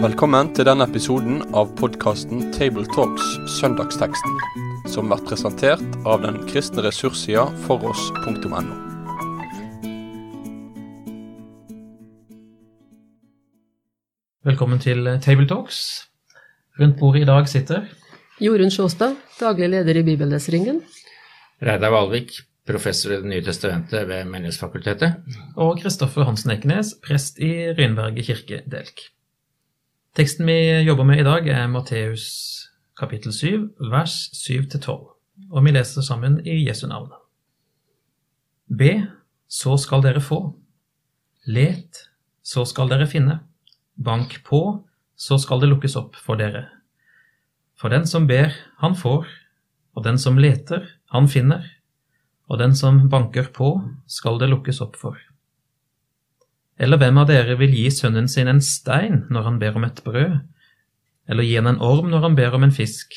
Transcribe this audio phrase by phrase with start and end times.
[0.00, 3.24] Velkommen til denne episoden av podkasten Tabletalks
[3.58, 4.36] Søndagsteksten,
[4.88, 8.60] som blir presentert av den kristne ressurssida foross.no.
[14.48, 15.80] Velkommen til Tabletalks.
[16.80, 17.88] Rundt bordet i dag sitter
[18.40, 20.80] Jorunn Sjåstad, daglig leder i Bibelleseringen.
[21.60, 22.38] Reidar Valvik,
[22.70, 25.22] professor i Det nye testamentet ved Menighetsfakultetet.
[25.56, 29.10] og Kristoffer Hansen Ekenes, prest i Rynberget kirke, Delk.
[30.16, 34.90] Teksten vi jobber med i dag, er Matteus kapittel 7, vers 7-12,
[35.50, 37.10] og vi leser sammen i Jesu navn.
[38.66, 39.06] Be,
[39.48, 40.40] så skal dere få.
[41.46, 42.06] Let,
[42.42, 43.40] så skal dere finne.
[43.96, 44.84] Bank på,
[45.16, 46.68] så skal det lukkes opp for dere.
[47.80, 49.26] For den som ber, han får,
[49.96, 51.64] og den som leter, han finner,
[52.50, 53.76] og den som banker på,
[54.10, 55.18] skal det lukkes opp for.
[56.80, 60.02] Eller hvem av dere vil gi sønnen sin en stein når han ber om et
[60.02, 60.38] brød,
[61.30, 63.14] eller gi han en orm når han ber om en fisk?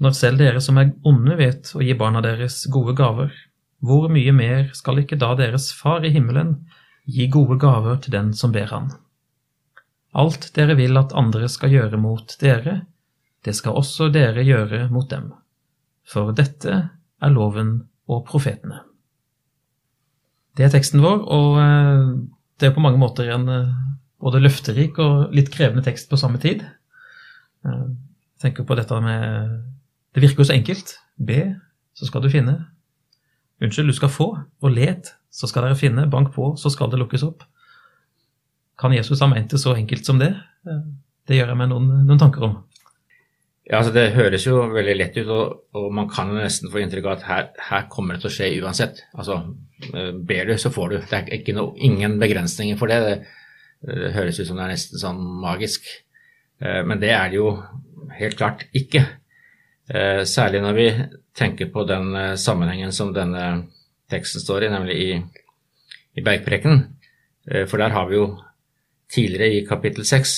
[0.00, 3.34] Når selv dere som er onde vet å gi barna deres gode gaver,
[3.82, 6.54] hvor mye mer skal ikke da deres far i himmelen
[7.04, 8.88] gi gode gaver til den som ber han?
[10.16, 12.82] Alt dere vil at andre skal gjøre mot dere,
[13.44, 15.32] det skal også dere gjøre mot dem.
[16.06, 16.78] For dette
[17.22, 17.80] er loven
[18.10, 18.82] og profetene.
[20.56, 22.08] Det er teksten vår, og eh,
[22.60, 23.74] det er på mange måter en eh,
[24.22, 26.64] både løfterik og litt krevende tekst på samme tid.
[27.64, 27.86] Eh,
[28.36, 29.62] jeg tenker på dette med
[30.12, 30.96] Det virker jo så enkelt.
[31.16, 31.54] Be,
[31.96, 32.58] så skal du finne.
[33.62, 34.26] Unnskyld, du skal få.
[34.60, 36.10] Og let, så skal dere finne.
[36.10, 37.46] Bank på, så skal det lukkes opp.
[38.76, 40.34] Kan Jesus ha ment det så enkelt som det?
[41.28, 42.58] Det gjør jeg meg noen, noen tanker om.
[43.68, 47.06] Ja, altså Det høres jo veldig lett ut, og, og man kan nesten få inntrykk
[47.06, 49.04] av at her, her, kommer det til å skje uansett.
[49.14, 49.38] Altså,
[50.26, 50.96] Ber du, så får du.
[51.10, 52.98] Det er ikke no, ingen begrensninger for det.
[53.06, 53.14] det.
[53.86, 54.12] det.
[54.14, 55.88] høres ut som det er nesten sånn magisk.
[56.62, 57.48] Men det er det jo
[58.14, 59.02] helt klart ikke.
[60.30, 60.86] Særlig når vi
[61.34, 63.48] tenker på den sammenhengen som denne
[64.12, 65.08] teksten står i, nemlig i,
[66.14, 66.84] i Bergpreken.
[67.66, 68.28] For der har vi jo
[69.10, 70.36] tidligere i kapittel 6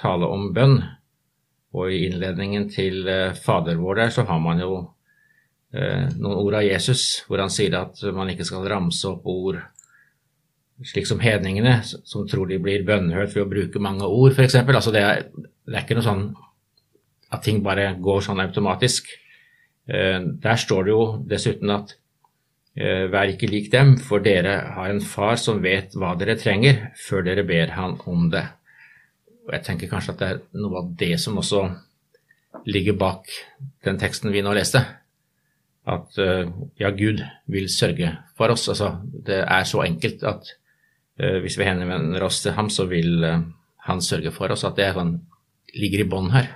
[0.00, 0.78] tale om bønn.
[1.74, 3.08] Og i innledningen til
[3.42, 4.76] Fader vår der så har man jo
[5.74, 9.58] eh, noen ord av Jesus hvor han sier at man ikke skal ramse opp ord
[10.84, 14.58] slik som hedningene, som tror de blir bønnhørt ved å bruke mange ord, f.eks.
[14.60, 15.22] Altså det, er,
[15.64, 16.26] det er ikke noe sånn
[17.32, 19.08] at ting bare går sånn automatisk.
[19.88, 21.96] Eh, der står det jo dessuten at
[22.76, 26.90] eh, vær ikke lik dem, for dere har en far som vet hva dere trenger,
[27.06, 28.44] før dere ber han om det.
[29.46, 31.62] Og jeg tenker kanskje at det er noe av det som også
[32.66, 33.30] ligger bak
[33.86, 34.82] den teksten vi nå leste.
[35.86, 38.66] At uh, ja, Gud vil sørge for oss.
[38.72, 38.96] Altså,
[39.26, 40.50] det er så enkelt at
[41.22, 43.44] uh, hvis vi henvender oss til ham, så vil uh,
[43.86, 44.66] han sørge for oss.
[44.66, 45.20] At det sånn,
[45.78, 46.50] ligger i bånn her.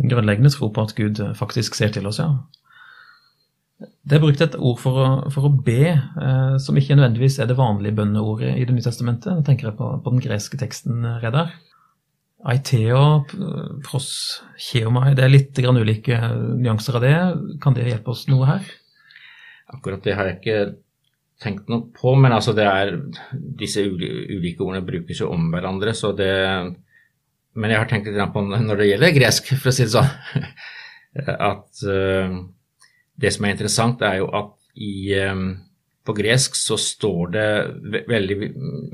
[0.00, 2.34] En grunnleggende tro på at Gud faktisk ser til oss, ja.
[3.80, 7.48] Det er brukt et ord for å, for å be, eh, som ikke nødvendigvis er
[7.48, 9.38] det vanlige bønneordet i Det nye testamentet.
[9.38, 11.54] Da tenker jeg på, på den greske teksten, Reddar.
[12.48, 13.26] Aiteo,
[13.84, 14.10] pros,
[14.56, 16.16] cheomai, det er litt ulike
[16.56, 17.16] nyanser av det.
[17.60, 18.70] Kan det hjelpe oss noe her?
[19.70, 20.60] Akkurat det har jeg ikke
[21.40, 22.94] tenkt noe på, men altså det er
[23.32, 26.32] disse ulike ordene brukes jo om hverandre, så det
[27.52, 30.44] Men jeg har tenkt litt på når det gjelder gresk, for å si det sånn,
[31.50, 32.36] at uh,
[33.18, 35.56] det som er interessant, er jo at i, um,
[36.06, 37.48] på gresk så står det
[38.06, 38.36] veldig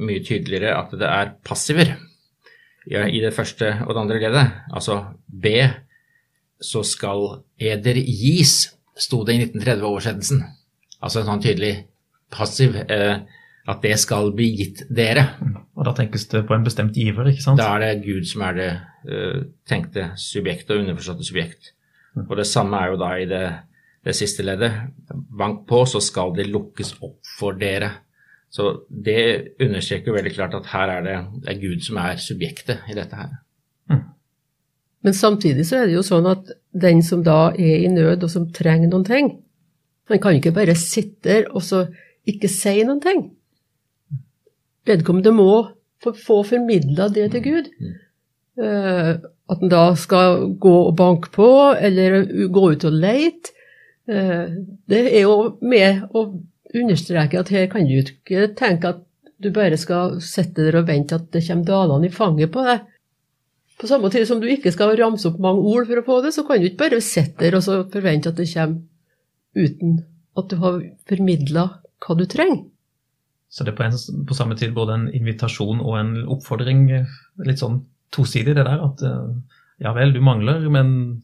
[0.00, 1.92] mye tydeligere at det er passiver
[2.86, 4.52] i det første og det andre leddet.
[4.70, 5.56] Altså B,
[6.62, 10.44] så skal eder gis, sto det i 1930-oversettelsen.
[11.02, 11.74] Altså en sånn tydelig
[12.32, 13.18] passiv eh,
[13.66, 15.26] at det skal bli gitt dere.
[15.76, 17.60] Og da tenkes det på en bestemt giver, ikke sant?
[17.60, 18.70] Da er det Gud som er det
[19.10, 21.72] eh, tenkte subjekt og underforståtte subjekt.
[22.14, 22.28] Mm.
[22.28, 23.44] Og det samme er jo da i det,
[24.06, 24.78] det siste leddet.
[25.10, 27.90] Bank på, så skal det lukkes opp for dere.
[28.56, 32.86] Så det understreker veldig klart at her er det, det er Gud som er subjektet
[32.88, 33.34] i dette her.
[33.92, 34.04] Mm.
[35.04, 38.32] Men samtidig så er det jo sånn at den som da er i nød, og
[38.32, 39.30] som trenger noen ting,
[40.08, 41.84] han kan ikke bare sitte der og så
[42.26, 43.22] ikke si noen ting.
[44.86, 45.50] Vedkommende må
[46.02, 47.70] få formidla det til Gud.
[48.56, 49.18] Uh,
[49.50, 53.52] at han da skal gå og banke på, eller gå ut og leite.
[54.08, 56.28] Uh, det er jo med å
[56.74, 59.02] understreke at her kan du ikke tenke at
[59.42, 62.84] du bare skal sitte der og vente at det kommer dalene i fanget på deg.
[63.76, 66.32] På samme tid som du ikke skal ramse opp mange ord for å få det,
[66.32, 68.80] så kan du ikke bare sitte der og forvente at det kommer
[69.56, 69.98] uten
[70.36, 71.66] at du har formidla
[72.04, 72.64] hva du trenger.
[73.52, 76.88] Så det er på, en, på samme tid både en invitasjon og en oppfordring,
[77.46, 81.20] litt sånn tosidig det der, at eh, ja vel, du mangler, men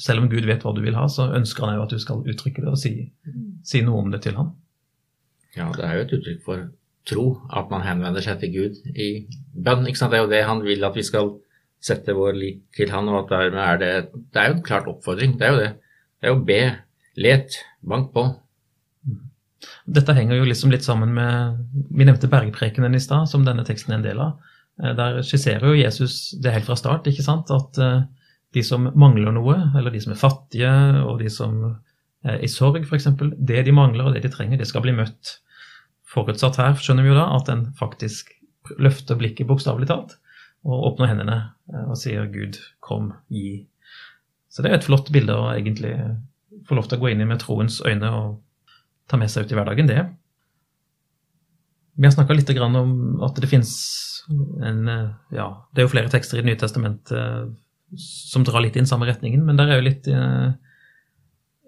[0.00, 2.24] selv om Gud vet hva du vil ha, så ønsker han jo at du skal
[2.24, 2.94] uttrykke det og si,
[3.66, 4.54] si noe om det til ham.
[5.56, 6.66] Ja, det er jo et uttrykk for
[7.08, 7.24] tro,
[7.56, 9.08] at man henvender seg til Gud i
[9.54, 9.86] bønn.
[9.88, 10.12] ikke sant?
[10.12, 11.32] Det er jo det han vil at vi skal
[11.80, 14.88] sette vår lit til han, og at dermed er det Det er jo en klart
[14.90, 15.72] oppfordring, det er jo det.
[16.20, 16.60] Det er jo be,
[17.16, 18.26] let, bank på.
[19.88, 21.58] Dette henger jo liksom litt sammen med
[21.90, 24.38] Vi nevnte bergprekenen i stad, som denne teksten er en del av.
[24.82, 28.02] Eh, der skisserer jo Jesus det helt fra start, ikke sant, at eh,
[28.54, 30.72] de som mangler noe, eller de som er fattige,
[31.04, 31.60] og de som
[32.24, 33.08] i sorg, f.eks.,
[33.38, 35.38] det de mangler og det de trenger, det skal bli møtt.
[36.10, 38.34] Forutsatt her skjønner vi jo da at en faktisk
[38.82, 40.18] løfter blikket bokstavelig talt
[40.68, 41.38] og åpner hendene
[41.72, 43.66] eh, og sier 'Gud, kom, gi'.
[44.50, 45.94] Så det er et flott bilde å egentlig
[46.68, 48.40] få lov til å gå inn i med troens øyne og
[49.08, 50.02] ta med seg ut i hverdagen, det.
[51.96, 53.72] Vi har snakka litt om at det fins
[54.62, 54.86] en
[55.32, 57.48] Ja, det er jo flere tekster i Det nye testamentet eh,
[57.98, 60.52] som drar litt i den samme retningen, men der er jo litt, eh,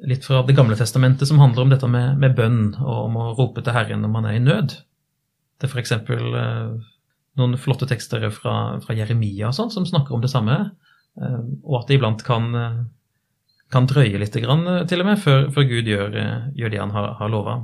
[0.08, 3.28] litt fra Det gamle testamentet som handler om dette med, med, bønn og om å
[3.38, 4.75] rope til Herren når man er i nød.
[5.60, 5.93] Det er f.eks.
[5.94, 6.72] Eh,
[7.38, 10.56] noen flotte tekster fra, fra Jeremia og sånn, som snakker om det samme,
[11.16, 12.50] og at det iblant kan,
[13.72, 16.19] kan drøye litt grann, til og med før, før Gud gjør,
[16.56, 17.55] gjør, det han har, har lova.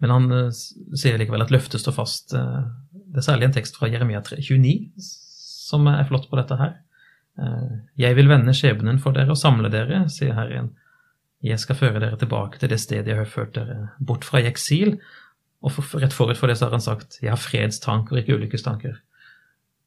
[0.00, 2.32] Men han sier likevel at løftet står fast.
[2.32, 4.72] Det er særlig en tekst fra Jeremia 29
[5.02, 6.74] som er flott på dette her.
[8.00, 10.72] Jeg vil vende skjebnen for dere og samle dere, sier Herren.
[11.42, 14.48] Jeg skal føre dere tilbake til det stedet jeg har ført dere, bort fra i
[14.50, 14.96] eksil.
[15.62, 18.98] Og for, rett forut for det så har han sagt jeg har fredstanker, ikke ulykkestanker.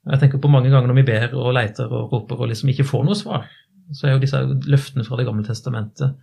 [0.06, 2.86] Jeg tenker på mange ganger når vi ber og leiter og roper og liksom ikke
[2.88, 3.48] får noe svar,
[3.96, 6.16] så er jo disse løftene fra Det gamle testamentet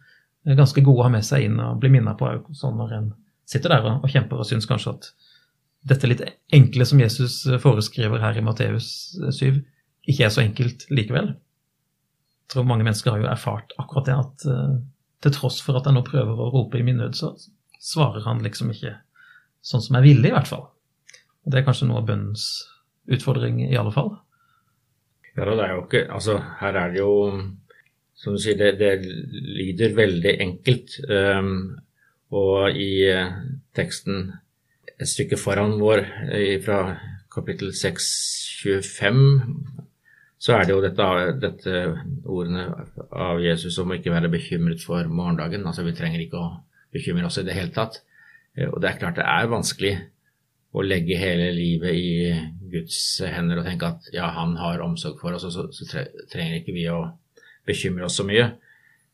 [0.43, 3.11] ganske gode å ha med seg inn og bli minnet på sånn når en
[3.49, 5.11] sitter der og, kjemper og syns kanskje at
[5.93, 6.23] dette litt
[6.55, 8.89] enkle som Jesus foreskriver her i Matteus
[9.35, 9.59] 7,
[10.07, 11.33] ikke er så enkelt likevel.
[11.35, 14.77] Jeg tror mange mennesker har jo erfart akkurat det, at uh,
[15.23, 17.33] til tross for at jeg nå prøver å rope i min nød, så
[17.83, 18.97] svarer han liksom ikke
[19.63, 20.67] sånn som jeg ville, i hvert fall.
[21.43, 22.47] Og Det er kanskje noe av bønnens
[23.11, 24.15] utfordring, i alle fall.
[25.37, 27.13] Ja, det er jo ikke Altså, her er det jo
[28.13, 30.99] Som du sier, det, det lyder veldig enkelt.
[31.09, 31.79] Um,
[32.31, 33.33] og i eh,
[33.75, 34.29] teksten
[34.95, 36.05] et stykke foran vår,
[36.65, 36.77] fra
[37.35, 39.19] kapittel 625,
[40.43, 41.09] så er det jo dette,
[41.39, 41.83] dette
[42.27, 42.65] ordene
[43.15, 45.63] av Jesus om å ikke være bekymret for morgendagen.
[45.69, 46.49] Altså vi trenger ikke å
[46.95, 48.01] bekymre oss i det hele tatt.
[48.57, 49.93] Eh, og det er klart det er vanskelig
[50.73, 52.11] å legge hele livet i
[52.73, 52.97] Guds
[53.29, 56.75] hender og tenke at ja, han har omsorg for oss, og så, så trenger ikke
[56.75, 57.05] vi å
[57.69, 58.49] bekymre oss så mye.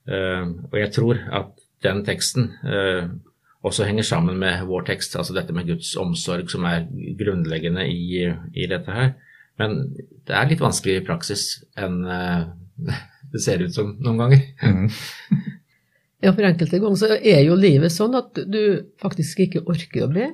[0.09, 1.51] Uh, og jeg tror at
[1.85, 3.11] den teksten eh,
[3.67, 6.87] også henger sammen med vår tekst, altså dette med Guds omsorg som er
[7.19, 8.25] grunnleggende i,
[8.55, 9.13] i dette her.
[9.59, 9.79] Men
[10.29, 11.47] det er litt vanskelig i praksis
[11.79, 12.43] enn eh,
[13.33, 14.45] det ser ut som noen ganger.
[14.63, 14.89] Mm.
[16.25, 18.63] ja, for enkelte ganger så er jo livet sånn at du
[19.03, 20.31] faktisk ikke orker å be.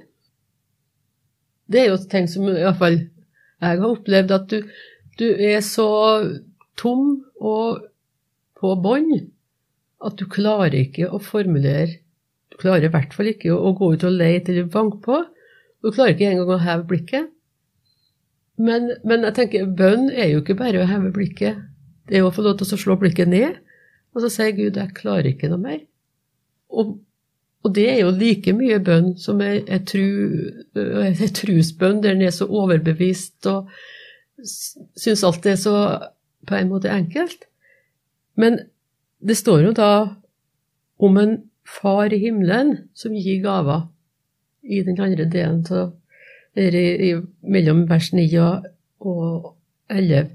[1.65, 3.01] Det er jo ting som iallfall
[3.65, 4.59] jeg har opplevd, at du,
[5.17, 5.89] du er så
[6.77, 7.87] tom og
[8.61, 9.13] på bånn
[10.05, 12.01] at du klarer ikke å formulere
[12.53, 15.17] Du klarer i hvert fall ikke å, gå ut og lete eller banke på.
[15.83, 17.33] Du klarer ikke engang å heve blikket.
[18.57, 21.65] Men, men, jeg tenker, bønn er jo ikke bare å heve blikket.
[22.07, 23.59] Det er jo å få lov til å slå blikket ned,
[24.15, 25.87] og så sier Gud 'jeg klarer ikke noe mer'.
[26.71, 26.99] Og,
[27.65, 32.31] og det er jo like mye bønn som er, tru, er trusbønn, der en er
[32.31, 33.71] så overbevist og
[34.45, 35.75] syns alt er så
[36.47, 37.47] på en måte enkelt.
[38.37, 38.59] Men
[39.23, 39.91] det står jo da
[40.99, 43.89] om en far i himmelen som gir gaver
[44.63, 45.93] i den andre delen av
[46.55, 48.29] mellom vers 9
[49.05, 49.53] og
[49.91, 50.33] 11.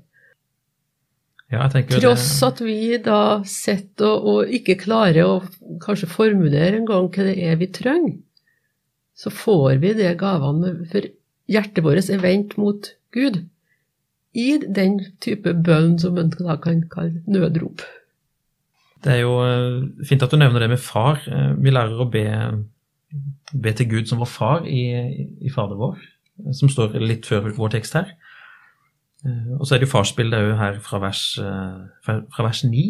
[1.50, 5.38] Ja, Tross at vi da sitter og, og, ikke klarer å
[5.82, 8.20] kanskje formulere engang hva det er vi trenger,
[9.18, 11.10] så får vi de gavene, for
[11.50, 13.42] hjertet vårt er vendt mot Gud
[14.38, 17.82] i den type bønn som en da kan kalle nødrop.
[19.04, 21.22] Det er jo eh, fint at du nevner det med far.
[21.26, 22.26] Eh, vi lærer å be,
[23.54, 24.84] be til Gud som vår far i,
[25.42, 26.02] i Fader vår,
[26.44, 28.16] eh, som står litt før vår tekst her.
[29.60, 32.84] Og så er det jo farsbildet òg her fra vers, fra vers 9,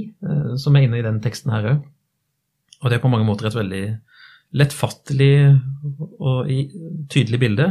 [0.62, 1.80] som er inne i den teksten her òg.
[2.84, 3.82] Og det er på mange måter et veldig
[4.62, 5.58] lettfattelig
[6.22, 6.52] og
[7.10, 7.68] tydelig bilde.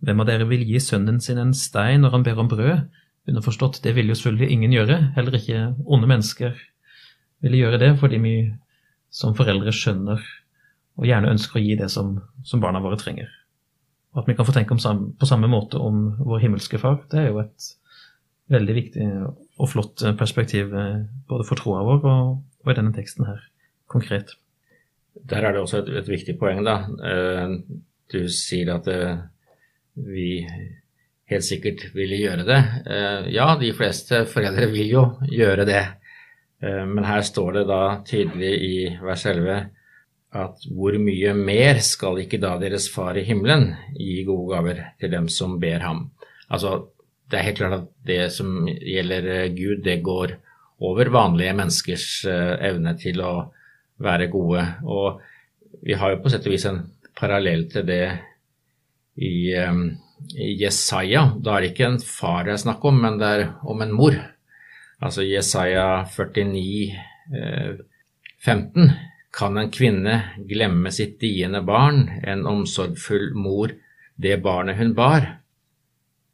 [0.00, 2.86] Hvem av dere vil gi sønnen sin en stein når han ber om brød?
[3.28, 6.56] Underforstått, det vil jo selvfølgelig ingen gjøre, heller ikke onde mennesker
[7.44, 8.34] ville gjøre det, fordi vi
[9.12, 10.24] som foreldre skjønner
[11.00, 13.30] og gjerne ønsker å gi det som, som barna våre trenger.
[14.12, 17.22] Og at vi kan få tenke sam, på samme måte om vår himmelske far, det
[17.22, 17.70] er jo et
[18.50, 19.06] veldig viktig
[19.60, 23.44] og flott perspektiv eh, både for troa vår og, og, i denne teksten her
[23.90, 24.34] konkret.
[25.30, 26.82] Der er det også et, et viktig poeng, da.
[27.06, 27.56] Eh,
[28.10, 29.22] du sier at eh,
[29.94, 30.42] vi
[31.30, 32.58] helt sikkert ville gjøre det.
[33.30, 35.82] Ja, de fleste foreldre vil jo gjøre det.
[36.58, 39.68] Men her står det da tydelig i vers 11
[40.30, 45.10] at hvor mye mer skal ikke da deres far i himmelen gi gode gaver til
[45.12, 46.04] dem som ber ham?
[46.50, 46.90] Altså,
[47.30, 50.36] det er helt klart at det som gjelder eh, Gud, det går
[50.86, 53.34] over vanlige menneskers eh, evne til å
[54.00, 54.64] være gode.
[54.86, 55.20] Og
[55.86, 56.82] vi har jo på sett og vis en
[57.18, 58.04] parallell til det
[59.20, 59.84] i, um,
[60.34, 61.26] i Jesaja.
[61.38, 63.94] Da er det ikke en far det er snakk om, men det er om en
[63.94, 64.16] mor.
[65.00, 66.90] Altså Jesaja 49,
[67.36, 67.78] eh,
[68.40, 68.90] 15.
[69.34, 70.16] Kan en kvinne
[70.48, 73.72] glemme sitt diende barn, en omsorgfull mor
[74.20, 75.26] det barnet hun bar?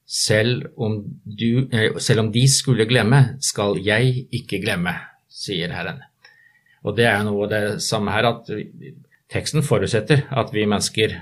[0.06, 4.94] Selv om, du, eh, selv om, de skulle glemme, skal jeg ikke glemme,
[5.28, 6.00] sier Herren.
[6.86, 8.50] Og det er noe av det samme her, at
[9.32, 11.16] teksten forutsetter at vi mennesker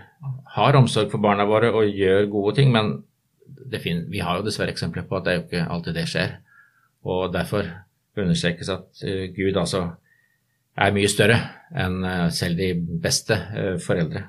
[0.55, 2.99] har omsorg for barna våre og gjør gode ting, men
[3.81, 6.37] finner, vi har jo dessverre eksempler på at det er jo ikke alltid det skjer.
[7.05, 7.69] Og derfor
[8.17, 9.89] understrekes at uh, Gud altså
[10.75, 11.39] er mye større
[11.75, 14.27] enn uh, selv de beste uh, foreldre.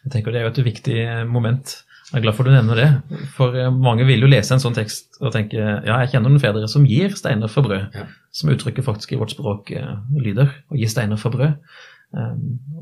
[0.00, 0.98] Jeg tenker Det er jo et viktig
[1.28, 1.76] moment
[2.10, 3.18] jeg er glad for du nevner det.
[3.36, 6.42] For eh, mange vil jo lese en sånn tekst og tenke ja, jeg kjenner noen
[6.42, 7.94] fedre som gir steiner for brød.
[7.94, 8.08] Ja.
[8.34, 9.70] Som uttrykker faktisk i vårt språk
[10.18, 10.50] lyder.
[10.50, 11.54] Å gi steiner for brød.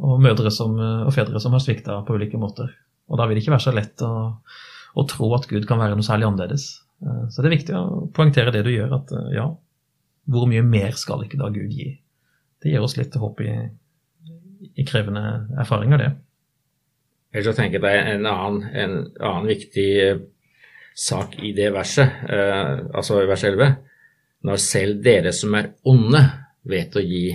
[0.01, 2.73] Og mødre som, og fedre som har svikta på ulike måter.
[3.13, 4.13] Og da vil det ikke være så lett å,
[4.97, 6.67] å tro at Gud kan være noe særlig annerledes.
[7.05, 9.45] Så det er viktig å poengtere det du gjør, at ja,
[10.33, 11.91] hvor mye mer skal ikke da Gud gi?
[12.63, 13.53] Det gir oss litt håp i,
[14.75, 15.25] i krevende
[15.61, 16.11] erfaringer, det.
[17.33, 20.23] Ellers så tenker jeg en annen, en annen viktig eh,
[20.99, 23.77] sak i det verset, eh, altså vers 11.
[24.49, 26.23] Når selv dere som er onde,
[26.69, 27.31] vet å gi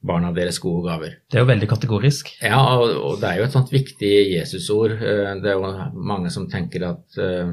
[0.00, 1.16] barna deres gode gaver.
[1.28, 2.30] Det er jo veldig kategorisk.
[2.40, 4.96] Ja, og, og det er jo et sånt viktig Jesusord.
[4.96, 5.72] Eh, det er jo
[6.10, 7.52] mange som tenker at, eh,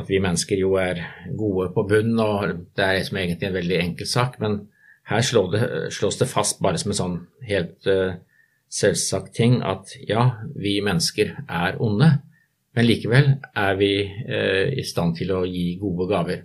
[0.00, 1.02] at vi mennesker jo er
[1.38, 4.40] gode på bunn, og det er liksom egentlig en veldig enkel sak.
[4.42, 4.62] Men
[5.10, 5.62] her det,
[5.92, 7.16] slås det fast bare som en sånn
[7.48, 7.88] helt
[8.70, 12.12] selvsagt ting at ja, vi mennesker er onde,
[12.78, 16.44] men likevel er vi uh, i stand til å gi gode gaver.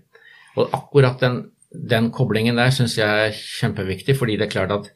[0.57, 4.89] Og akkurat den, den koblingen der syns jeg er kjempeviktig, fordi det er klart at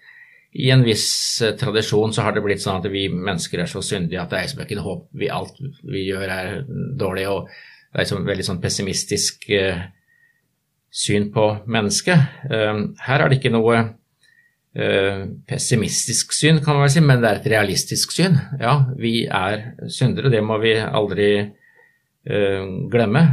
[0.58, 1.10] i en viss
[1.46, 4.40] eh, tradisjon så har det blitt sånn at vi mennesker er så syndige at det
[4.40, 5.04] er liksom ikke noe håp.
[5.22, 6.56] Vi, alt vi gjør er
[6.98, 9.84] dårlig, og det er liksom veldig sånn pessimistisk eh,
[10.92, 12.44] syn på mennesket.
[12.50, 13.82] Eh, her er det ikke noe
[14.70, 18.36] Eh, pessimistisk syn, kan man vel si, men det er et realistisk syn.
[18.62, 23.24] Ja, vi er syndere, det må vi aldri uh, glemme.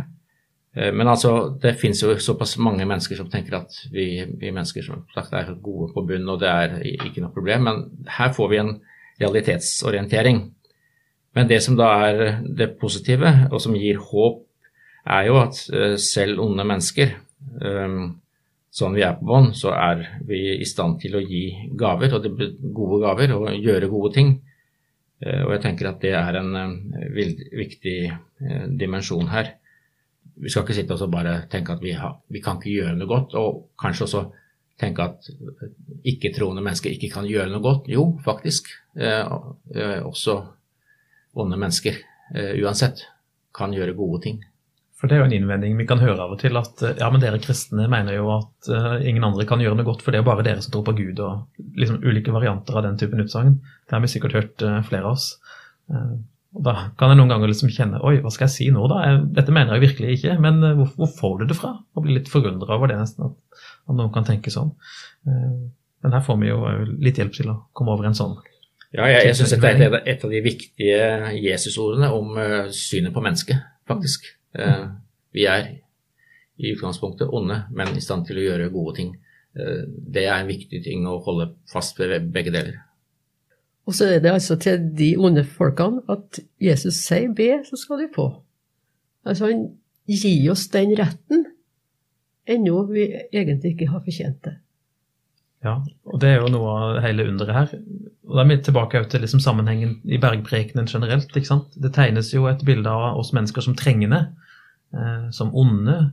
[0.77, 5.07] Men altså, det finnes jo såpass mange mennesker som tenker at vi, vi, mennesker som
[5.15, 7.65] sagt er gode på bunn, og det er ikke noe problem.
[7.65, 8.75] Men her får vi en
[9.23, 10.43] realitetsorientering.
[11.33, 14.43] Men det som da er det positive, og som gir håp,
[15.07, 15.63] er jo at
[16.03, 17.17] selv onde mennesker
[18.77, 22.25] sånn vi er på bånn, så er vi i stand til å gi gaver, og
[22.25, 24.35] det gode gaver, og gjøre gode ting.
[25.25, 29.55] Eh, og jeg tenker at det er en eh, viktig eh, dimensjon her.
[30.37, 33.09] Vi skal ikke sitte og bare tenke at vi, har, vi kan ikke gjøre noe
[33.09, 34.25] godt, og kanskje også
[34.77, 35.31] tenke at
[36.05, 37.87] ikke-troende mennesker ikke kan gjøre noe godt.
[37.89, 38.69] Jo, faktisk.
[40.05, 40.35] Også
[41.33, 41.97] onde mennesker,
[42.61, 43.07] uansett,
[43.57, 44.43] kan gjøre gode ting.
[44.97, 47.11] For det er jo en innvending vi kan høre av og til, at eh, ja,
[47.13, 50.23] men dere kristne mener jo at uh, ingen andre kan gjøre noe godt, for det
[50.23, 53.59] er bare dere som tror på Gud, og liksom ulike varianter av den typen utsagn.
[53.85, 55.35] Det har vi sikkert hørt uh, flere av oss.
[55.93, 56.17] Uh,
[56.57, 59.03] og Da kan jeg noen ganger liksom kjenne Oi, hva skal jeg si nå, da?
[59.37, 61.75] Dette mener jeg virkelig ikke, men hvor, hvor får du det fra?
[61.93, 64.71] Og blir litt forundra over det, nesten, at, at, noen kan tenke sånn.
[65.27, 66.63] Men her får vi jo
[67.05, 68.39] litt hjelp til å komme over en sånn.
[68.97, 72.41] Ja, jeg, jeg syns dette er et, av de viktige Jesusordene om
[72.73, 73.61] synet på mennesket,
[73.91, 74.31] faktisk.
[74.55, 74.87] Eh,
[75.35, 75.69] vi er
[76.57, 79.15] i utgangspunktet onde, men i stand til å gjøre gode ting.
[79.57, 82.83] Eh, det er en viktig ting å holde fast ved begge deler.
[83.87, 88.03] Og så er det altså til de onde folkene at Jesus sier be, så skal
[88.03, 88.31] du få.
[89.27, 89.67] Altså han
[90.11, 91.47] gir oss den retten,
[92.47, 94.57] ennå vi egentlig ikke har fortjent det.
[95.67, 97.73] Ja, og det er jo noe av hele underet her.
[98.27, 101.31] Og Da er vi tilbake til liksom sammenhengen i bergprekenen generelt.
[101.35, 101.75] ikke sant?
[101.75, 104.29] Det tegnes jo et bilde av oss mennesker som trengende
[104.95, 106.13] eh, som onde.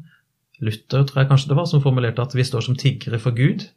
[0.63, 3.67] Luther tror jeg kanskje det var, som formulerte at vi står som tiggere for Gud.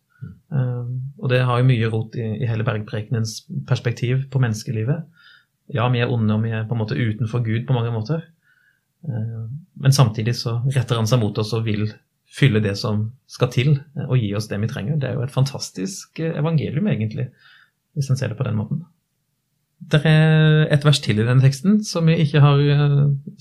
[0.52, 0.87] Eh,
[1.18, 5.04] og det har jo mye rot i, i hele bergprekenens perspektiv på menneskelivet.
[5.75, 8.23] Ja, vi er onde, og vi er på en måte utenfor Gud på mange måter.
[9.04, 9.45] Eh,
[9.83, 11.88] men samtidig så retter han seg mot oss og vil
[12.37, 15.00] fylle det som skal til, eh, og gi oss det vi trenger.
[15.00, 17.31] Det er jo et fantastisk evangelium, egentlig,
[17.97, 18.85] hvis en ser det på den måten.
[19.76, 22.61] Det er et vers til i den teksten som vi ikke har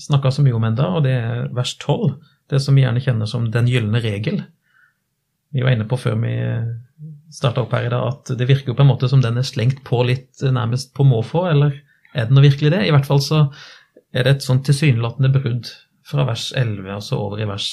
[0.04, 2.18] snakka så mye om enda, og det er vers 12.
[2.52, 4.42] Det som vi gjerne kjenner som den gylne regel.
[5.56, 6.34] Vi var inne på før vi
[7.32, 9.48] starta opp her i dag, at det virker jo på en måte som den er
[9.48, 11.74] slengt på litt nærmest på måfå, eller
[12.16, 12.84] er den virkelig det?
[12.86, 13.46] I hvert fall så
[14.16, 15.70] er det et sånn tilsynelatende brudd
[16.06, 17.68] fra vers 11 og så over i vers,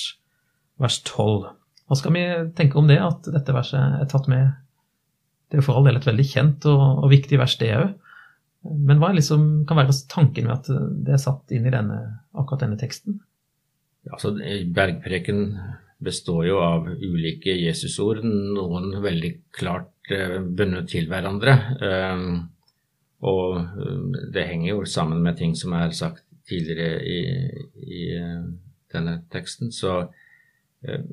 [0.84, 1.50] vers 12.
[1.88, 2.24] Hva skal vi
[2.58, 4.54] tenke om det, at dette verset er tatt med?
[5.52, 7.92] Det er for all del et veldig kjent og, og viktig vers, det òg.
[8.64, 10.70] Men hva liksom, kan være tanken med at
[11.06, 12.00] det er satt inn i denne,
[12.32, 13.20] akkurat denne teksten?
[14.08, 15.44] Ja, så Bergpreken
[16.04, 21.56] består jo av ulike Jesusord, noen veldig klart eh, bundet til hverandre.
[21.80, 22.26] Eh,
[23.24, 27.20] og eh, det henger jo sammen med ting som er sagt tidligere i,
[27.84, 28.04] i
[28.92, 29.72] denne teksten.
[29.72, 30.02] Så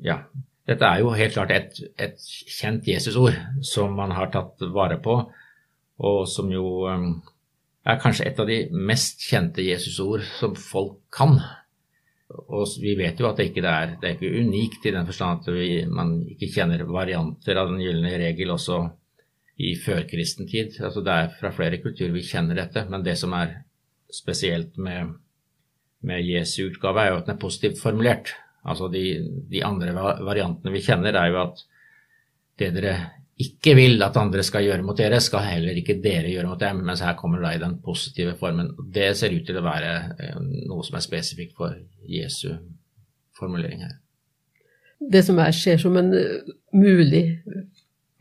[0.03, 0.21] ja,
[0.67, 5.17] dette er jo helt klart et, et kjent Jesusord som man har tatt vare på,
[6.01, 11.39] og som jo er kanskje et av de mest kjente Jesusord som folk kan.
[12.31, 15.41] Og vi vet jo at det ikke er, det er ikke unikt i den forstand
[15.41, 18.83] at vi, man ikke kjenner varianter av den gylne regel også
[19.61, 20.77] i førkristen tid.
[20.79, 23.59] Altså det er fra flere kulturer vi kjenner dette, men det som er
[24.11, 25.17] spesielt med,
[26.07, 28.33] med Jesu utgave, er jo at den er positivt formulert.
[28.69, 29.05] Altså de,
[29.49, 31.63] de andre variantene vi kjenner, er jo at
[32.61, 32.95] det dere
[33.41, 36.83] ikke vil at andre skal gjøre mot dere, skal heller ikke dere gjøre mot dem.
[36.85, 38.73] Mens her kommer det i den positive formen.
[38.93, 40.37] Det ser ut til å være eh,
[40.69, 42.51] noe som er spesifikt for Jesu
[43.37, 43.97] formulering her.
[45.01, 47.25] Det som jeg ser som en eh, mulig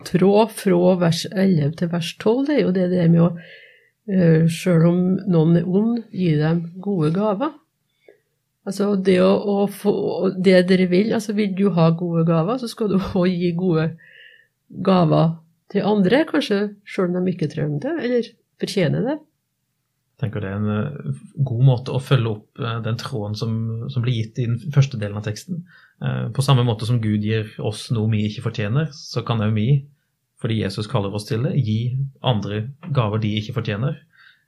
[0.08, 4.46] tråd fra vers 11 til vers 12, det er jo det der med å eh,
[4.48, 7.52] Sjøl om noen er ond, gi dem gode gaver.
[8.70, 9.92] Altså det å, å få
[10.38, 13.88] det dere vil, altså vil du ha gode gaver, så skal du òg gi gode
[14.86, 15.32] gaver
[15.70, 18.30] til andre, kanskje sjøl om de ikke trenger det, eller
[18.62, 19.16] fortjener det.
[20.20, 21.14] Jeg tenker Det er en eh,
[21.48, 23.54] god måte å følge opp eh, den tråden som,
[23.90, 25.64] som blir gitt i den første delen av teksten.
[26.04, 29.56] Eh, på samme måte som Gud gir oss noe vi ikke fortjener, så kan òg
[29.56, 29.68] vi,
[30.42, 33.98] fordi Jesus kaller oss til det, gi andre gaver de ikke fortjener.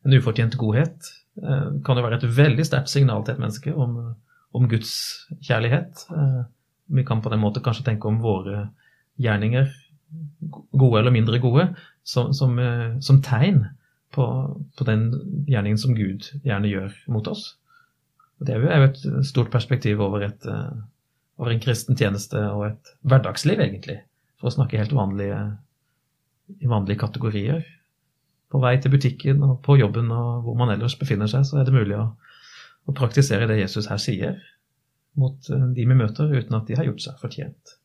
[0.04, 3.94] En ufortjent godhet kan jo være et veldig sterkt signal til et menneske om,
[4.52, 4.92] om Guds
[5.40, 6.02] kjærlighet.
[6.92, 8.66] Vi kan på den måten kanskje tenke om våre
[9.22, 9.70] gjerninger
[10.70, 11.68] gode eller mindre gode,
[12.04, 13.64] som, som, eh, som tegn
[14.12, 14.26] på,
[14.78, 15.08] på, den
[15.48, 17.54] gjerningen som Gud gjerne gjør mot oss.
[18.40, 20.72] Og det er jo et stort perspektiv over, et, eh,
[21.40, 24.00] over en kristen tjeneste og et hverdagsliv, egentlig,
[24.40, 25.38] for å snakke helt vanlige,
[26.60, 27.64] i vanlige kategorier.
[28.52, 31.68] På vei til butikken og på jobben og hvor man ellers befinner seg, så er
[31.68, 32.10] det mulig å,
[32.86, 34.40] å praktisere det Jesus her sier,
[35.16, 37.78] mot eh, de vi møter, uten at de har gjort seg fortjent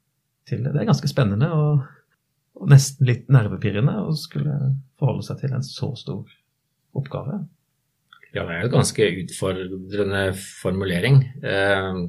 [0.47, 0.73] til det.
[0.73, 1.51] Det er ganske spennende.
[1.55, 1.85] og
[2.57, 4.55] og nesten litt nervepirrende å skulle
[4.97, 6.31] forholde seg til en så stor
[6.97, 7.41] oppgave.
[8.33, 11.21] Ja, det er en ganske utfordrende formulering.
[11.41, 12.01] Eh,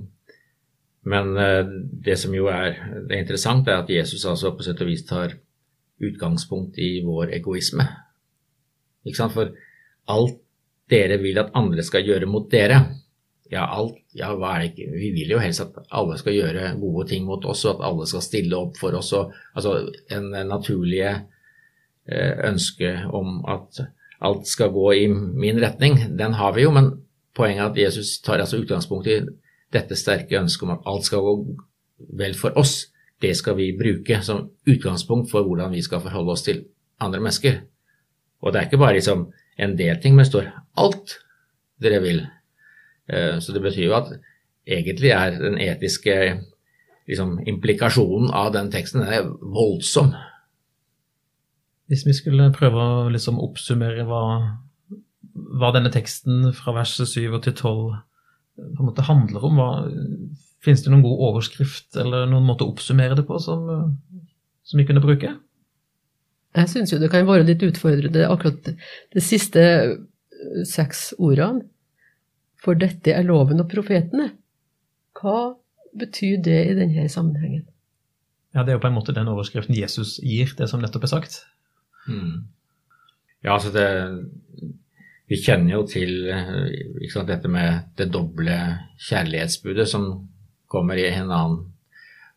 [1.09, 1.75] men eh,
[2.07, 5.37] det som jo er det interessant, er at Jesus altså på sett og vis tar
[6.05, 7.87] utgangspunkt i vår egoisme.
[9.17, 9.53] For
[10.09, 10.39] alt
[10.91, 12.81] dere vil at andre skal gjøre mot dere,
[13.49, 16.75] ja, alt, ja, hva er det ikke Vi vil jo helst at alle skal gjøre
[16.81, 19.13] gode ting mot oss, og at alle skal stille opp for oss.
[19.17, 19.79] Og, altså
[20.13, 21.15] en naturlige
[22.09, 23.81] eh, ønske om at
[24.21, 26.75] alt skal gå i min retning, den har vi jo.
[26.77, 26.93] Men
[27.37, 29.23] poenget er at Jesus tar altså utgangspunkt i
[29.73, 31.35] dette sterke ønsket om at alt skal gå
[32.21, 32.91] vel for oss.
[33.23, 36.67] Det skal vi bruke som utgangspunkt for hvordan vi skal forholde oss til
[37.01, 37.63] andre mennesker.
[38.43, 41.17] Og det er ikke bare liksom en del ting, men det står alt
[41.83, 42.21] dere vil
[43.09, 44.13] Eh, så det betyr jo at
[44.69, 46.15] egentlig er den etiske
[47.09, 50.13] liksom, implikasjonen av den teksten er voldsom.
[51.89, 54.23] Hvis vi skulle prøve å liksom oppsummere hva,
[55.33, 57.97] hva, denne teksten fra vers 7 til 12
[58.59, 59.71] på en måte handler om, hva,
[60.65, 63.65] finnes det noen god overskrift eller noen måte å oppsummere det på som,
[64.67, 65.33] som vi kunne bruke?
[66.59, 68.73] Jeg syns jo det kan være litt utfordrende akkurat
[69.15, 69.63] de siste
[70.67, 71.67] seks ordene.
[72.59, 74.33] For dette er loven og profetene.
[75.19, 75.55] Hva
[75.99, 77.67] betyr det i denne sammenhengen?
[78.55, 81.13] Ja, Det er jo på en måte den overskriften Jesus gir, det som nettopp er
[81.13, 81.43] sagt.
[82.09, 82.49] Mm.
[83.45, 83.87] Ja, altså det
[85.29, 86.25] Vi kjenner jo til
[87.13, 88.55] sant, dette med det doble
[88.97, 90.07] kjærlighetsbudet som
[90.67, 91.59] kommer i en annen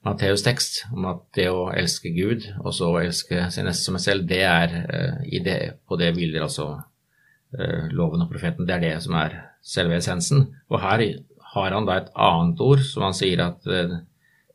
[0.06, 4.00] Matteus' tekst om at det å elske Gud og så å elske sin neste som
[4.00, 8.66] seg selv, det er uh, det, på det hviler altså uh, loven og profeten.
[8.66, 10.48] Det er det som er selve essensen.
[10.74, 11.06] Og her
[11.54, 14.00] har han da et annet ord som han sier at uh,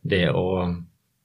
[0.06, 0.46] det å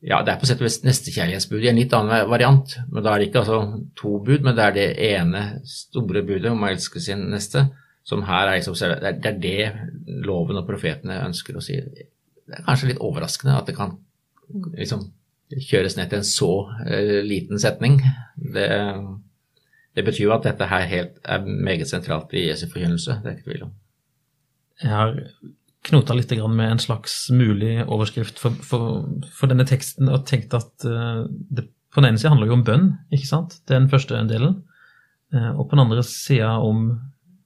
[0.02, 2.78] ja, det er på sett og vis nestekjærlighetsbud i en litt annen variant.
[2.90, 3.60] Men da er det ikke altså
[3.98, 7.68] to bud, men det er det ene store budet om å elske sin neste,
[8.06, 11.78] som her er liksom Det er det loven og profetene ønsker å si.
[11.78, 13.94] Det er kanskje litt overraskende at det kan
[14.78, 15.08] liksom
[15.52, 18.00] kjøres ned til en så uh, liten setning.
[18.56, 18.68] Det,
[19.96, 23.38] det, betyr jo at dette her helt er meget sentralt i Jesu forkynnelse, det er
[23.38, 23.74] ikke tvil om.
[24.82, 25.18] Jeg har
[25.86, 30.88] knota litt med en slags mulig overskrift for, for, for denne teksten og tenkt at
[30.88, 33.58] uh, det på den ene sida handler jo om bønn, ikke sant?
[33.68, 34.62] Det er den første delen.
[35.36, 36.86] Uh, og på den andre sida om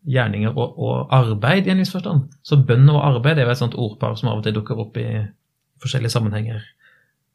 [0.05, 2.27] gjerninger og, og, arbeid i en viss forstand.
[2.45, 4.97] Så bønn og arbeid er jo et sånt ordpar som av og til dukker opp
[5.01, 5.07] i
[5.81, 6.61] forskjellige sammenhenger.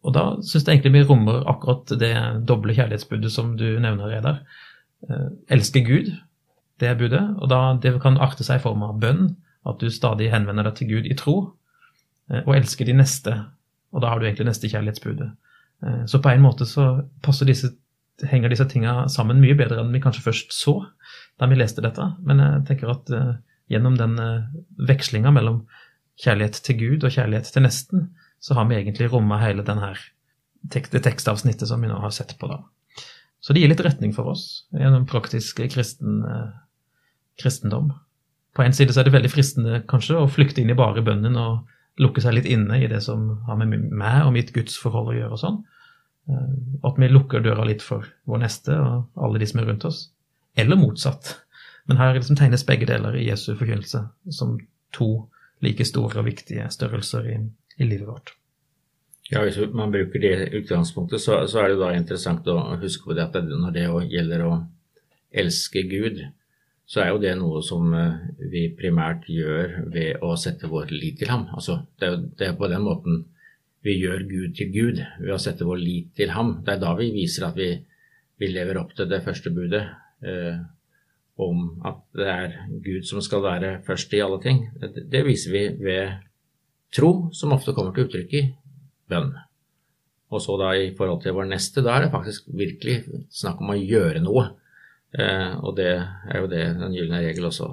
[0.06, 2.14] Og da syns jeg egentlig vi rommer akkurat det
[2.48, 4.42] doble kjærlighetsbudet som du nevner, Reidar.
[5.00, 6.10] Elsker elske Gud,
[6.80, 7.22] det er budet.
[7.38, 9.34] Og da det kan arte seg i form av bønn
[9.68, 11.36] at du stadig henvender deg til Gud i tro,
[12.32, 13.34] eh, og elsker de neste.
[13.92, 15.30] Og da har du egentlig neste kjærlighetsbudet.
[16.06, 17.00] så på en måte så
[17.48, 17.70] disse,
[18.28, 20.74] henger disse tinga sammen mye bedre enn vi kanskje først så
[21.40, 22.04] da vi leste dette.
[22.20, 23.08] Men jeg tenker at
[23.72, 24.18] gjennom den
[24.76, 25.62] vekslinga mellom
[26.20, 29.92] kjærlighet til Gud og kjærlighet til nesten, så har vi egentlig romma hele denne,
[30.60, 32.48] det tekstavsnittet som vi nå har sett på.
[32.48, 32.62] da.
[33.40, 36.48] Så det gir litt retning for oss gjennom praktisk kristen, eh,
[37.40, 37.92] kristendom
[38.56, 41.36] på en side så er det veldig fristende kanskje å flykte inn i bare bønnen
[41.38, 45.18] og lukke seg litt inne i det som har med meg og mitt gudsforhold å
[45.18, 45.60] gjøre og sånn.
[46.30, 49.86] Eh, at vi lukker døra litt for vår neste og alle de som er rundt
[49.86, 50.08] oss.
[50.58, 51.36] Eller motsatt.
[51.86, 54.02] Men her liksom tegnes begge deler i Jesu forkynnelse
[54.34, 54.58] som
[54.96, 55.10] to
[55.62, 57.38] like store og viktige størrelser i,
[57.80, 58.34] i livet vårt.
[59.30, 63.14] Ja, Hvis man bruker det utgangspunktet, så, så, er det da interessant å huske på
[63.14, 64.54] det at når det gjelder å
[65.30, 66.24] elske Gud,
[66.90, 68.16] så er jo det noe som eh,
[68.50, 71.46] vi primært gjør ved å sette vår lit til ham.
[71.54, 73.20] Altså, det, er det er på den måten
[73.86, 76.56] vi gjør Gud til Gud, ved å sette vår lit til ham.
[76.66, 77.70] Det er da vi viser at vi,
[78.42, 79.84] vi lever opp til det første budet
[80.26, 80.58] eh,
[81.40, 84.66] om at det er Gud som skal være først i alle ting.
[84.82, 86.18] Det, det viser vi ved
[86.94, 88.42] tro, som ofte kommer til uttrykk i
[89.10, 89.30] bønn.
[90.30, 93.72] Og så da i forhold til vår neste, da er det faktisk virkelig snakk om
[93.74, 94.46] å gjøre noe.
[95.10, 97.68] Eh, og det er jo det den gylne regel også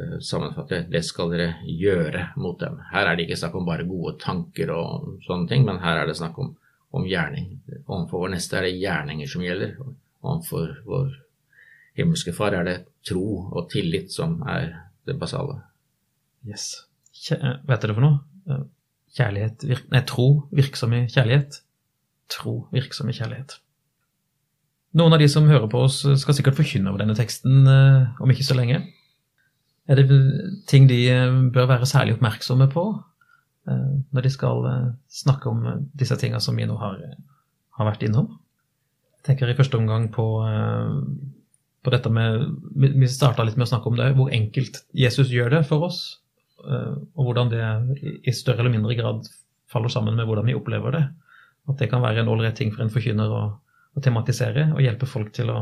[0.00, 0.88] eh, sammenfatter.
[0.90, 2.80] Det skal dere gjøre mot dem.
[2.90, 6.10] Her er det ikke snakk om bare gode tanker og sånne ting, men her er
[6.10, 6.56] det snakk om,
[6.90, 7.52] om gjerning.
[7.84, 9.78] Overfor vår neste er det gjerninger som gjelder.
[10.26, 11.14] Overfor vår
[11.96, 14.72] himmelske far er det tro og tillit som er
[15.06, 15.60] det basale.
[16.46, 16.72] Yes.
[17.14, 18.35] Kje, vet dere for noe?
[18.46, 18.64] Eh,
[19.16, 21.60] virk, Nei, tro virksom i kjærlighet.
[22.32, 23.58] Tro virksom i kjærlighet.
[24.96, 28.32] Noen av de som hører på oss, skal sikkert forkynne over denne teksten eh, om
[28.32, 28.80] ikke så lenge.
[29.86, 30.06] Er det
[30.70, 32.86] ting de eh, bør være særlig oppmerksomme på
[33.68, 34.64] eh, når de skal
[35.12, 36.96] snakke om disse tingene som vi nå har,
[37.76, 38.30] har vært innom?
[39.18, 40.24] Jeg tenker i første omgang på,
[41.82, 42.44] på dette med
[42.78, 46.20] Vi starta litt med å snakke om det, hvor enkelt Jesus gjør det for oss.
[46.66, 47.62] Og hvordan det
[48.26, 49.28] i større eller mindre grad
[49.70, 51.04] faller sammen med hvordan vi opplever det.
[51.70, 53.42] At det kan være en ålreit ting for en forkynner å
[53.96, 55.60] å tematisere og hjelpe folk til å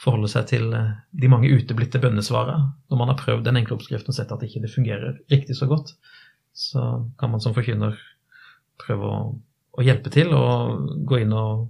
[0.00, 2.70] forholde seg til eh, de mange uteblitte bønnesvarene.
[2.88, 5.68] Når man har prøvd den enkle oppskriften og sett at det ikke fungerer riktig så
[5.70, 5.92] godt,
[6.56, 6.86] så
[7.20, 7.98] kan man som forkynner
[8.80, 9.18] prøve å,
[9.76, 11.68] å hjelpe til og gå inn og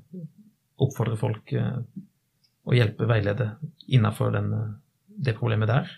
[0.81, 1.83] oppfordre folk eh,
[2.69, 3.51] og hjelpe, veilede
[3.91, 4.63] innafor eh,
[5.27, 5.91] det problemet der.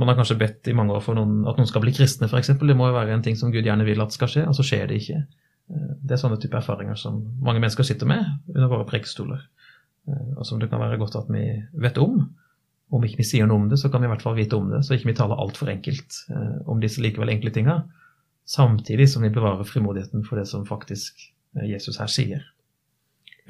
[0.00, 2.54] Man har kanskje bedt i mange år for noen, at noen skal bli kristne, f.eks.
[2.56, 4.64] Det må jo være en ting som Gud gjerne vil at skal skje, og så
[4.64, 5.18] skjer det ikke.
[5.70, 9.42] Eh, det er sånne type erfaringer som mange mennesker sitter med under våre prekestoler,
[10.08, 11.44] eh, og som det kan være godt at vi
[11.84, 12.22] vet om.
[12.90, 14.72] Om ikke vi sier noe om det, så kan vi i hvert fall vite om
[14.72, 17.82] det, så ikke vi taler altfor enkelt eh, om disse likevel enkle tinga,
[18.48, 21.28] samtidig som vi bevarer frimodigheten for det som faktisk
[21.66, 22.42] Jesus her sier.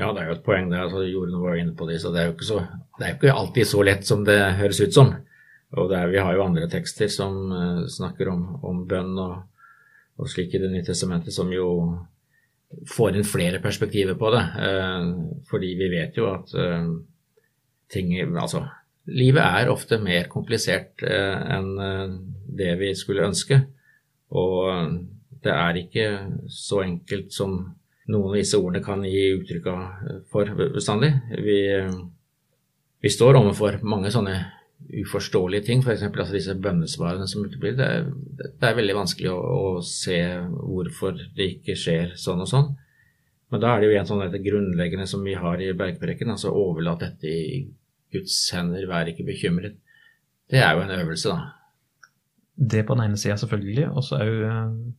[0.00, 0.86] Ja, det er jo et poeng der.
[0.86, 2.60] altså Jorunn var inne på det, så det er jo ikke, så,
[2.98, 5.12] det er ikke alltid så lett som det høres ut som.
[5.78, 9.38] Og er, Vi har jo andre tekster som uh, snakker om, om bønn og
[10.20, 11.66] og slik i Det nye testamentet, som jo
[12.92, 14.42] får inn flere perspektiver på det.
[14.52, 15.06] Uh,
[15.48, 16.90] fordi vi vet jo at uh,
[17.88, 18.66] ting Altså,
[19.08, 21.72] livet er ofte mer komplisert enn
[22.46, 23.62] det vi skulle ønske.
[24.30, 25.00] Og
[25.42, 26.04] det er ikke
[26.52, 27.56] så enkelt som
[28.12, 29.66] noen av disse ordene kan gi uttrykk
[30.30, 31.14] for bestandig.
[31.42, 31.58] Vi,
[33.02, 34.36] vi står overfor mange sånne
[35.04, 36.02] uforståelige ting, f.eks.
[36.08, 37.76] Altså disse bønnesvarene som uteblir.
[37.78, 37.90] Det,
[38.40, 40.18] det er veldig vanskelig å, å se
[40.50, 42.72] hvorfor det ikke skjer sånn og sånn.
[43.50, 46.52] Men da er det jo en sånn dette grunnleggende som vi har i bergpreken, altså
[46.54, 47.64] overlat dette i
[48.14, 49.78] Guds hender, vær ikke bekymret.
[50.50, 51.56] Det er jo en øvelse, da.
[52.60, 54.40] Det på den ene sida, selvfølgelig, og så òg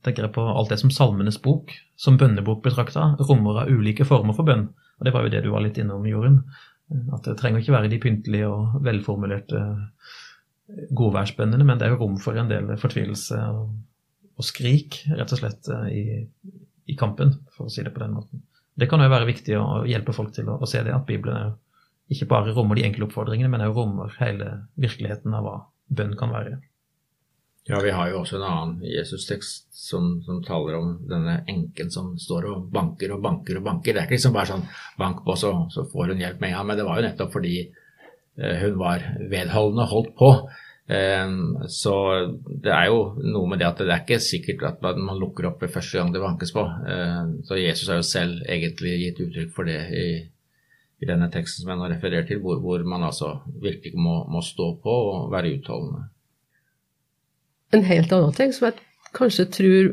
[0.04, 4.36] tenker jeg på alt det som Salmenes bok, som bønnebok betrakta, rommer av ulike former
[4.36, 4.70] for bønn.
[5.00, 6.40] Og det var jo det du var litt innom, Jorunn.
[7.16, 9.62] At det trenger ikke være de pyntelige og velformulerte
[10.96, 13.74] godværsbønnene, men det er jo rom for en del fortvilelse og,
[14.40, 16.54] og skrik, rett og slett, eh, i,
[16.92, 18.44] i kampen, for å si det på den måten.
[18.80, 21.38] Det kan jo være viktig å hjelpe folk til å, å se det, at Bibelen
[21.38, 21.52] er
[22.12, 25.58] ikke bare rommer de enkle oppfordringene, men også rommer hele virkeligheten av hva
[25.92, 26.60] bønn kan være.
[27.70, 32.16] Ja, vi har jo også en annen Jesus-tekst som, som taler om denne enken som
[32.20, 33.94] står og banker og banker og banker.
[33.94, 34.66] Det er ikke liksom bare sånn
[34.98, 36.66] bank på, så, så får hun hjelp med en.
[36.68, 40.32] Men det var jo nettopp fordi eh, hun var vedholdende og holdt på.
[40.98, 41.36] Eh,
[41.70, 41.96] så
[42.66, 45.62] det er jo noe med det at det er ikke sikkert at man lukker opp
[45.62, 46.64] ved første gang det bankes på.
[46.66, 50.08] Eh, så Jesus har jo selv egentlig gitt uttrykk for det i,
[50.98, 54.42] i denne teksten som jeg nå refererer til, hvor, hvor man altså virkelig må, må
[54.42, 56.10] stå på og være utholdende.
[57.72, 58.82] En helt annen ting som jeg
[59.16, 59.92] kanskje tror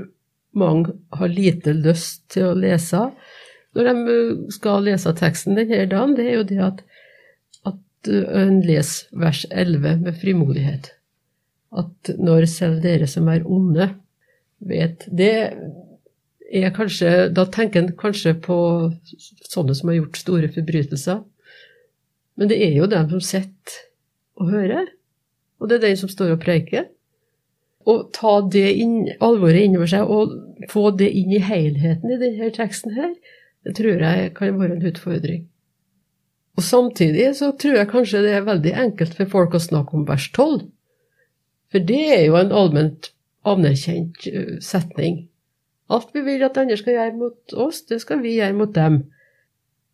[0.59, 3.07] mange har lite lyst til å lese
[3.77, 6.85] når de eh, skal lese teksten denne dagen, det er jo det at,
[7.69, 10.93] at eh, en leser vers 11 med frimodighet.
[11.79, 13.93] At når selv dere som er onde,
[14.59, 15.53] vet Det
[16.51, 18.57] er kanskje Da tenker en kanskje på
[19.47, 21.21] sånne som har gjort store forbrytelser.
[22.35, 23.85] Men det er jo dem som sitter
[24.39, 24.89] og hører,
[25.61, 26.89] og det er den som står og preiker
[27.89, 30.35] å ta det inn, alvoret innover seg og
[30.71, 33.15] få det inn i helheten i denne teksten her,
[33.65, 35.47] det tror jeg kan være en utfordring.
[36.59, 40.07] Og samtidig så tror jeg kanskje det er veldig enkelt for folk å snakke om
[40.09, 40.67] vers 12.
[41.73, 43.13] For det er jo en allment
[43.49, 44.27] anerkjent
[44.65, 45.29] setning.
[45.89, 49.05] Alt vi vil at andre skal gjøre mot oss, det skal vi gjøre mot dem.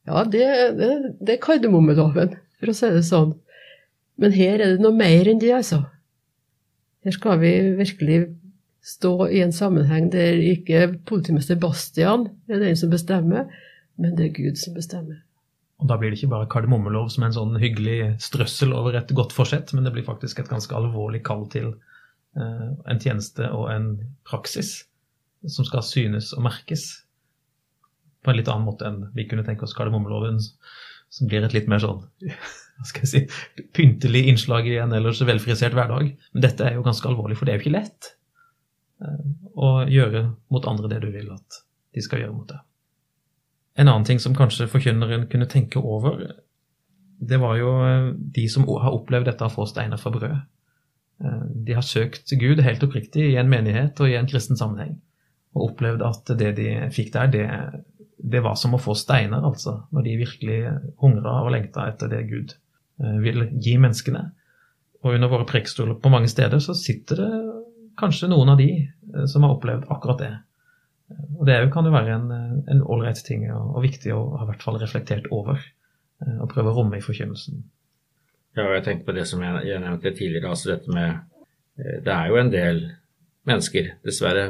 [0.09, 0.46] Ja, det,
[0.78, 3.37] det, det er kardemommeloven, for å si det sånn.
[4.20, 5.85] Men her er det noe mer enn det, altså.
[7.05, 8.19] Her skal vi virkelig
[8.85, 13.49] stå i en sammenheng der ikke politimester Bastian er den som bestemmer,
[14.01, 15.23] men det er Gud som bestemmer.
[15.83, 19.35] Og da blir det ikke bare kardemommelov som en sånn hyggelig strøssel over et godt
[19.37, 21.73] forsett, men det blir faktisk et ganske alvorlig kall til
[22.38, 23.88] uh, en tjeneste og en
[24.29, 24.77] praksis
[25.45, 26.87] som skal synes og merkes
[28.25, 30.40] på en litt annen måte enn vi kunne tenke oss kardemommeloven,
[31.12, 32.01] som blir et litt mer sånn
[32.74, 36.12] hva skal jeg si, pyntelig innslag i en ellers velfrisert hverdag.
[36.34, 38.10] Men dette er jo ganske alvorlig, for det er jo ikke lett
[39.04, 41.60] eh, å gjøre mot andre det du vil at
[41.94, 42.64] de skal gjøre mot deg.
[43.78, 46.20] En annen ting som kanskje forkynneren kunne tenke over,
[47.22, 50.37] det var jo eh, de som har opplevd dette å få steiner fra brød.
[51.22, 54.98] Eh, De har søkt Gud helt oppriktig i en menighet og i en kristen sammenheng,
[55.54, 57.46] og opplevd at det de fikk der, det,
[58.18, 60.60] det var som å få steiner, altså, når de virkelig
[61.02, 62.58] hungra og lengta etter det Gud
[62.96, 64.24] vil gi menneskene.
[65.04, 67.30] Og under våre prekestoler på mange steder så sitter det
[68.00, 70.33] kanskje noen av de eh, som har opplevd akkurat det.
[71.38, 74.64] Og det kan jo være en, ålreit ting og, og viktig å ha i hvert
[74.64, 75.61] fall reflektert over.
[76.24, 77.62] eh, Og prøve å romme i forkynnelsen.
[78.54, 81.11] Ja, og jeg tenkte på det som jeg, jeg nevnte tidligere, altså dette med
[81.78, 82.85] eh, Det er jo en del
[83.44, 84.46] mennesker, dessverre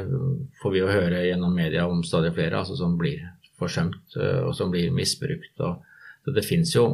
[0.61, 3.25] får vi jo høre gjennom media om stadig flere, altså som blir
[3.59, 5.51] forsømt eh, og som blir misbrukt.
[5.59, 5.83] Og,
[6.25, 6.85] så det finnes jo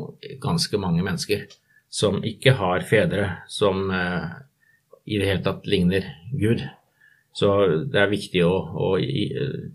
[0.44, 1.48] ganske mange mennesker
[1.92, 4.28] som ikke har fedre som eh,
[5.08, 6.64] i det hele tatt ligner Gud.
[7.36, 7.52] Så
[7.88, 9.72] det er viktig å, å eh,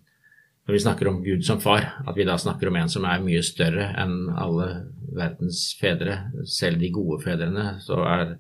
[0.66, 3.22] når vi snakker om Gud som far, at vi da snakker om en som er
[3.22, 4.68] mye større enn alle
[5.14, 6.18] verdens fedre.
[6.50, 8.36] Selv de gode fedrene, så er,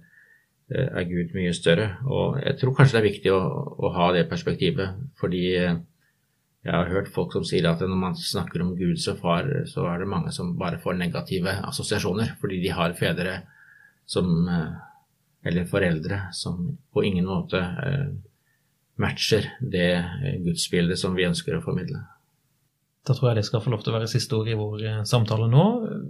[0.68, 1.92] eh, er Gud mye større.
[2.04, 3.42] Og jeg tror kanskje det er viktig å,
[3.78, 5.78] å ha det perspektivet, fordi eh,
[6.66, 9.84] jeg har hørt folk som sier at når man snakker om Gud som far, så
[9.86, 13.40] er det mange som bare får negative assosiasjoner, fordi de har fedre
[14.06, 14.74] som eh,
[15.46, 18.08] Eller foreldre som på ingen måte eh,
[18.98, 22.00] matcher det eh, gudsbildet som vi ønsker å formidle.
[23.06, 25.46] Da tror jeg det skal få lov til å være siste ord i vår samtale
[25.46, 25.66] nå.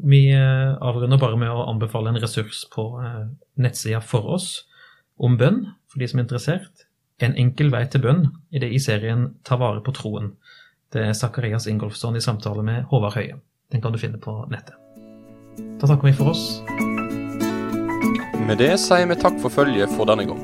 [0.08, 2.86] Vi avrunder bare med å anbefale en ressurs på
[3.60, 4.48] nettsida for oss
[5.20, 6.86] om bønn, for de som er interessert.
[7.20, 10.34] En enkel vei til bønn i det i serien Ta vare på troen.
[10.96, 13.34] Det er Zakarias Ingolfsson i samtale med Håvard Høie.
[13.72, 14.72] Den kan du finne på nettet.
[15.76, 16.62] Da takker vi for oss.
[18.46, 20.40] Med det sier vi takk for følget for denne gang.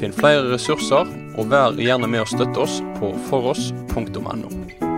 [0.00, 4.89] Finn flere ressurser, og vær gjerne med å støtte oss på foross.no.